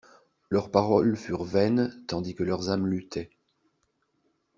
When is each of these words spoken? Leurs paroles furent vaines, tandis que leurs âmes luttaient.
Leurs 0.49 0.71
paroles 0.71 1.15
furent 1.15 1.43
vaines, 1.43 2.03
tandis 2.07 2.33
que 2.33 2.41
leurs 2.41 2.71
âmes 2.71 2.87
luttaient. 2.87 3.29